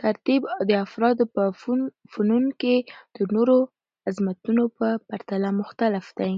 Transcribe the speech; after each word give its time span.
ترتیب 0.00 0.42
د 0.68 0.70
افرادو 0.84 1.24
په 1.34 1.42
فنون 2.12 2.44
کې 2.60 2.76
د 3.16 3.18
نورو 3.34 3.58
عظمتونو 4.08 4.62
په 4.78 4.86
پرتله 5.08 5.48
مختلف 5.60 6.06
دی. 6.18 6.32